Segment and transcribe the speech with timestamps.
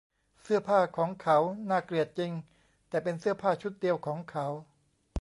[0.41, 1.37] เสื้อผ้าของเขา
[1.69, 2.31] น่าเกลียดจริง
[2.89, 4.47] แต่เป็นเสื้อผ้าชุดเดียวของเขา